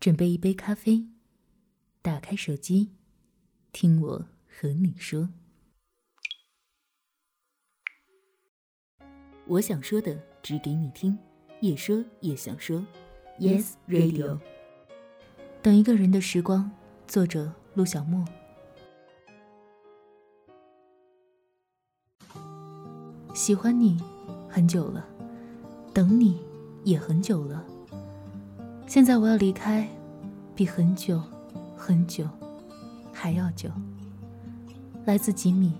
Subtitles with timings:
[0.00, 1.04] 准备一杯咖啡，
[2.00, 2.88] 打开手机，
[3.70, 5.28] 听我和你说。
[9.46, 11.18] 我想说的，只给你听，
[11.60, 12.82] 也说也想说。
[13.38, 14.40] Yes Radio。
[15.60, 16.70] 等一个人的时光，
[17.06, 18.24] 作者陆小莫。
[23.34, 24.02] 喜欢你
[24.48, 25.06] 很久了，
[25.92, 26.40] 等你
[26.84, 27.62] 也很久了。
[28.86, 29.88] 现在我要离开，
[30.60, 31.22] 比很久
[31.74, 32.28] 很久
[33.14, 33.70] 还要久。
[35.06, 35.72] 来自吉米，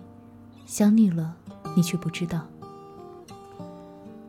[0.65, 1.37] 想你了，
[1.77, 2.47] 你却不知道。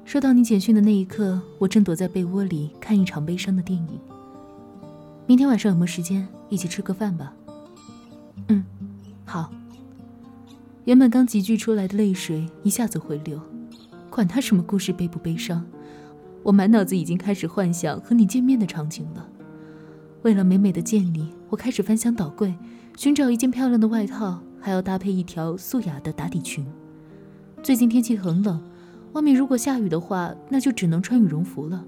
[0.04, 3.98] 收到你简讯的那一刻，我正躲在被窝里看一场悲伤的电影。
[5.26, 7.34] 明天晚上有没有时间一起吃个饭吧？
[8.50, 8.62] 嗯，
[9.24, 9.50] 好。
[10.84, 13.40] 原本刚集聚出来的泪水一下子回流，
[14.10, 15.66] 管他什么故事悲不悲伤。
[16.44, 19.30] 我满脑子已经开始幻想和你见面的场景了。
[20.24, 22.54] 为了美美的见你，我开始翻箱倒柜，
[22.96, 26.64] 寻找一件漂亮的外套，还要搭配一条素雅的打底裙。
[27.64, 28.62] 最近天气很冷，
[29.14, 31.84] 外面如果下雨的话，那就只能穿羽绒服了。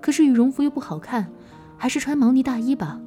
[0.00, 1.28] 可是羽绒服又不好看，
[1.76, 3.00] 还是穿毛呢大衣吧。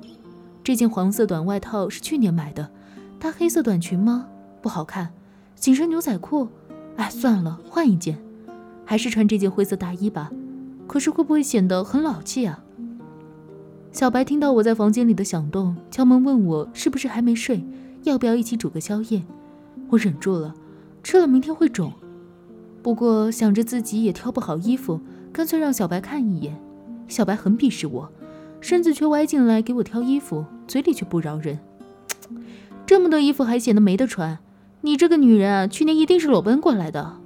[0.63, 2.71] 这件黄色短外套是去年买的，
[3.19, 4.27] 搭黑色短裙吗？
[4.61, 5.09] 不好看。
[5.55, 6.47] 紧身牛仔裤，
[6.95, 8.17] 哎，算了，换一件。
[8.85, 10.31] 还是穿这件灰色大衣吧。
[10.87, 12.63] 可是会不会显得很老气啊？
[13.91, 17.63] 小白听到我在房间里的响动，敲门问我是不是还没睡，
[18.03, 19.23] 要不要一起煮个宵夜。
[19.89, 20.53] 我忍住了，
[21.03, 21.91] 吃了明天会肿。
[22.81, 24.99] 不过想着自己也挑不好衣服，
[25.33, 26.59] 干脆让小白看一眼。
[27.07, 28.09] 小白很鄙视我，
[28.61, 31.59] 身子却歪进来给我挑衣服，嘴里却不饶人。
[32.85, 34.37] 这么多衣服还显得没得穿，
[34.81, 37.17] 你这个女人啊，去年一定是裸奔过来的。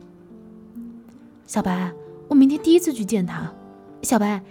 [1.46, 1.92] 小白。
[2.30, 3.54] 我明天第一次去见他，
[4.02, 4.42] 小白，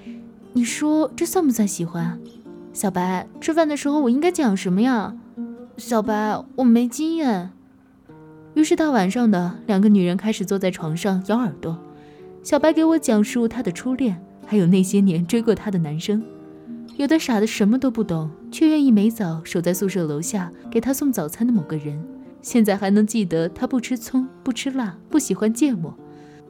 [0.55, 2.19] 你说这算不算喜欢？
[2.75, 5.17] 小白，吃饭的时候我应该讲什么呀？
[5.79, 7.51] 小白，我没经验。
[8.55, 11.79] 于是大晚上的，两个女人开始坐在床上咬耳朵。
[12.43, 16.23] 小白给我讲述他的初恋，还有那些年追过他的男生。
[16.99, 22.05] 有的傻的什么都不懂，却愿意每早守在宿舍楼下给他送早餐的某个人，
[22.43, 25.95] 现在还能记得他不吃葱、不吃辣、不喜欢芥末。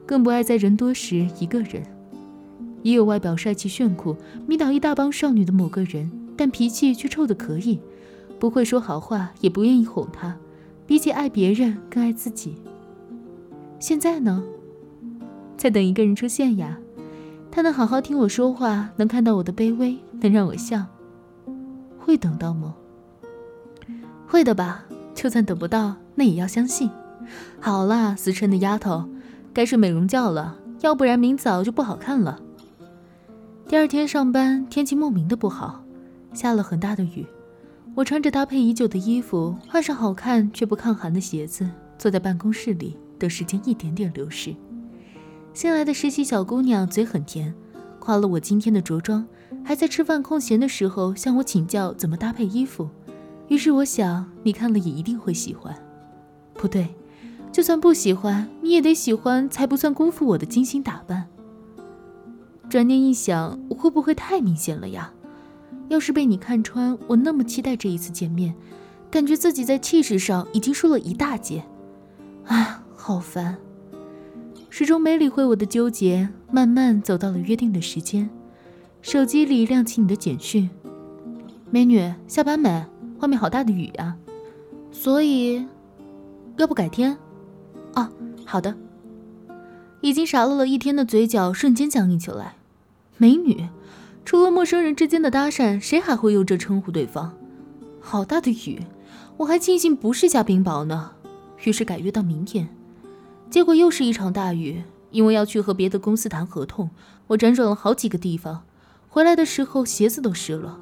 [0.05, 1.81] 更不爱在人多时一个人。
[2.83, 7.79] 也有外表帅气炫酷、迷倒一大帮少女的某个人，但脾气却臭的可以，
[8.39, 10.37] 不会说好话，也不愿意哄她。
[10.85, 12.55] 比起爱别人，更爱自己。
[13.79, 14.43] 现在呢，
[15.57, 16.77] 在等一个人出现呀。
[17.49, 20.85] 他能好好听我说话，能看到我的卑微，能让我笑。
[21.99, 22.75] 会等到吗？
[24.27, 24.85] 会的吧。
[25.13, 26.89] 就算等不到，那也要相信。
[27.59, 29.07] 好啦，思琛的丫头。
[29.53, 32.41] 该睡美容觉了，要不然明早就不好看了。
[33.73, 35.83] 第二天上班，天气莫名的不好，
[36.31, 37.25] 下了很大的雨。
[37.95, 41.67] 我穿着搭配已久的衣服，换上好看却不抗寒的鞋子，
[41.97, 44.55] 坐在办公室里等时间一点点流逝。
[45.55, 47.51] 新来的实习小姑娘嘴很甜，
[47.97, 49.25] 夸了我今天的着装，
[49.65, 52.87] 还在吃饭空闲的时候向我请教怎么搭配衣服。
[53.47, 55.75] 于是我想，你看了也一定会喜欢。
[56.53, 56.87] 不对。
[57.51, 61.25] 就算不喜欢，你也得喜欢，才不算辜负我的精心打扮。
[62.73, 65.13] 转念一想，会不会太明显了呀？
[65.89, 68.55] 要是被你看穿，我那么期待这一次见面，
[69.11, 71.63] 感觉自己在气势上已经输了一大截。
[72.47, 73.57] 啊，好烦！
[74.71, 78.27] 始终没理会我的纠结，慢慢走到了约定的时间。
[79.03, 80.67] 手机里亮起你的简讯
[81.69, 82.83] ：“美女，下班没？
[83.19, 84.17] 外面好大的雨呀。”
[84.91, 85.63] 所以，
[86.57, 87.15] 要不改天？
[87.93, 88.09] 哦，
[88.43, 88.75] 好的。
[90.01, 92.55] 已经傻乐了一天的嘴角瞬间僵硬起来。
[93.23, 93.69] 美女，
[94.25, 97.31] 除了陌生人之间的搭讪，谁还会用这称呼对方？
[98.01, 98.81] 好大的雨，
[99.37, 101.11] 我还庆幸不是下冰雹呢。
[101.63, 102.67] 于是改约到明天，
[103.49, 104.83] 结果又是一场大雨。
[105.11, 106.89] 因为要去和别的公司谈合同，
[107.27, 108.63] 我辗转了好几个地方，
[109.07, 110.77] 回来的时候鞋子都湿了。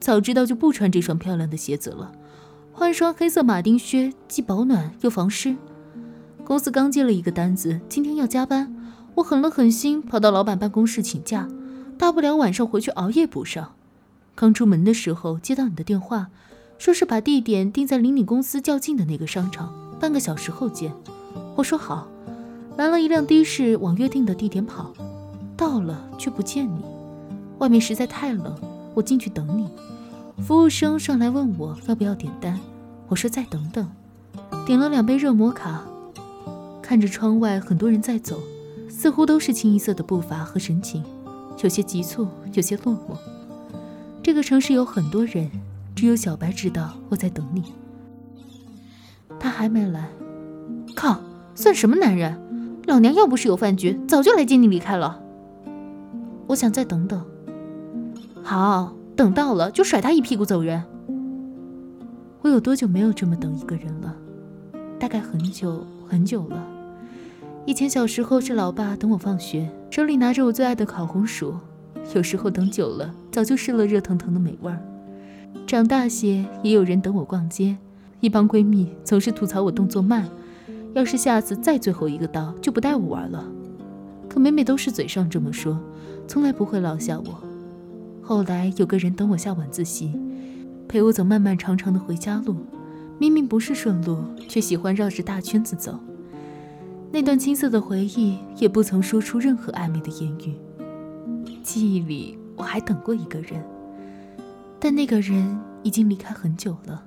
[0.00, 2.10] 早知道就不穿这双漂亮的鞋子了，
[2.72, 5.54] 换双黑色马丁靴，既保暖又防湿。
[6.42, 8.74] 公司刚接了一个单子，今天要加班。
[9.14, 11.48] 我狠了狠心，跑到老板办公室请假，
[11.98, 13.72] 大不了晚上回去熬夜补上。
[14.34, 16.28] 刚出门的时候接到你的电话，
[16.78, 20.92] 说是把地点定在离你公司较近的那个商场，半个小时后见。
[21.54, 22.06] 我说好，
[22.76, 24.92] 拦了一辆的士往约定的地点跑。
[25.56, 26.84] 到了却不见你，
[27.58, 28.54] 外面实在太冷，
[28.92, 29.66] 我进去等你。
[30.42, 32.60] 服务生上来问我要不要点单，
[33.08, 33.90] 我说再等等，
[34.66, 35.82] 点了两杯热摩卡。
[36.82, 38.38] 看着窗外，很多人在走，
[38.90, 41.02] 似乎都是清一色的步伐和神情，
[41.62, 43.16] 有些急促，有些落寞。
[44.22, 45.50] 这个城市有很多人，
[45.94, 47.62] 只有小白知道我在等你。
[49.38, 50.08] 他还没来，
[50.94, 51.20] 靠，
[51.54, 52.38] 算什么男人？
[52.86, 55.20] 老娘要不是有饭局，早就来接你离开了。
[56.46, 57.24] 我想再等等。
[58.42, 60.84] 好，等到了就甩他一屁股走人。
[62.42, 64.14] 我有多久没有这么等一个人了？
[64.98, 66.75] 大概很久很久了。
[67.66, 71.52] 以前小时候是老爸等我放学，手里拿着我最爱的烤红薯。
[72.14, 74.80] 有时候等久了，早就失了热腾腾的美味儿。
[75.66, 77.76] 长大些，也有人等我逛街，
[78.20, 80.28] 一帮闺蜜总是吐槽我动作慢。
[80.94, 83.44] 要是下次再最后一个到，就不带我玩了。
[84.28, 85.76] 可每每都是嘴上这么说，
[86.28, 87.42] 从来不会落下我。
[88.22, 90.12] 后来有个人等我下晚自习，
[90.86, 92.54] 陪我走漫漫长长的回家路，
[93.18, 95.98] 明明不是顺路，却喜欢绕着大圈子走。
[97.16, 100.54] 那段青涩的回忆，也不曾说出任何暧昧的言语。
[101.62, 103.64] 记忆里，我还等过一个人，
[104.78, 107.02] 但那个人已经离开很久了。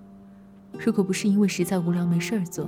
[0.84, 2.68] 如果不是因为实在无聊没事儿做，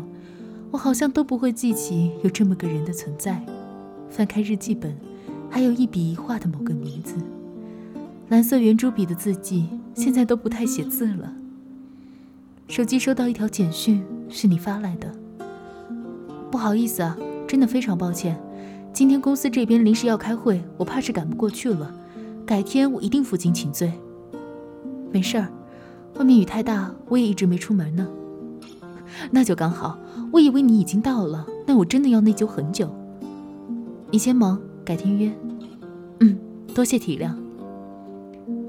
[0.69, 3.43] 我好像都不会记起有这么个人的存在。
[4.07, 4.95] 翻开日记本，
[5.49, 7.15] 还有一笔一画的某个名字。
[8.29, 11.33] 蓝色圆珠笔的字迹，现在都不太写字了。
[12.67, 15.11] 手机收到一条简讯，是你发来的。
[16.51, 17.17] 不好意思啊，
[17.51, 18.41] 真的非常抱歉。
[18.93, 21.93] 今天公司这边临时要开会，我怕是赶不过去了。
[22.45, 23.91] 改天我一定负荆请罪。
[25.11, 25.49] 没事儿，
[26.15, 28.07] 外面雨太大，我也一直没出门呢。
[29.31, 29.99] 那就刚好，
[30.31, 32.89] 我以为你已经到了，那我真的要内疚很久。
[34.11, 35.29] 你先忙，改天约。
[36.21, 36.37] 嗯，
[36.73, 37.33] 多谢体谅。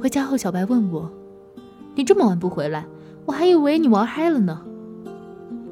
[0.00, 1.08] 回家后，小白问我
[1.94, 2.85] ：“你这么晚不回来，
[3.26, 4.61] 我还以为你玩嗨了呢。”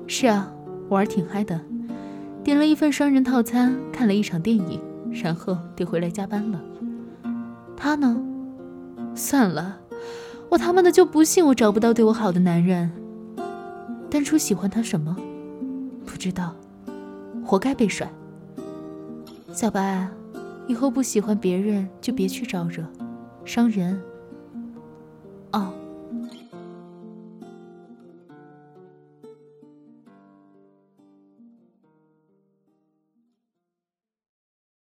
[0.07, 0.53] 是啊，
[0.89, 1.61] 玩挺嗨的。
[2.43, 4.81] 点了一份双人套餐，看了一场电影，
[5.23, 6.61] 然后得回来加班了。
[7.77, 8.21] 他呢？
[9.15, 9.79] 算了，
[10.49, 12.91] 我他妈的就不信我找不到对我好的男人。
[14.11, 15.17] 当初喜欢他什么？
[16.07, 16.55] 不知道，
[17.45, 18.11] 活该被甩。
[19.53, 20.09] 小白，
[20.67, 22.85] 以后不喜欢别人就别去招惹，
[23.45, 24.01] 伤人。